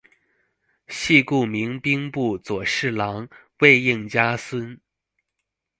[0.87, 4.81] 系故明兵部左侍郎魏应嘉孙。